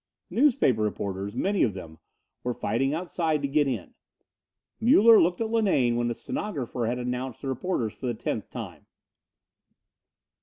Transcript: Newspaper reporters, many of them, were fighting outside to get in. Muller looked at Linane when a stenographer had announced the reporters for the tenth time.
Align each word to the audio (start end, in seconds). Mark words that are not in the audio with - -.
Newspaper 0.31 0.81
reporters, 0.81 1.35
many 1.35 1.61
of 1.61 1.75
them, 1.75 1.99
were 2.43 2.55
fighting 2.55 2.91
outside 2.91 3.39
to 3.43 3.47
get 3.47 3.67
in. 3.67 3.93
Muller 4.79 5.21
looked 5.21 5.41
at 5.41 5.51
Linane 5.51 5.95
when 5.95 6.09
a 6.09 6.15
stenographer 6.15 6.87
had 6.87 6.97
announced 6.97 7.43
the 7.43 7.49
reporters 7.49 7.93
for 7.93 8.07
the 8.07 8.15
tenth 8.15 8.49
time. 8.49 8.87